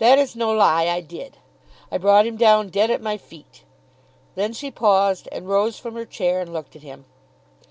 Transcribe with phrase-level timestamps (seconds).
[0.00, 0.86] That is no lie.
[0.88, 1.38] I did.
[1.90, 3.64] I brought him down dead at my feet."
[4.34, 7.06] Then she paused, and rose from her chair, and looked at him.